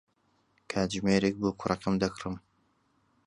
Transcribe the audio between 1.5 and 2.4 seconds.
کوڕەکەم دەکڕم.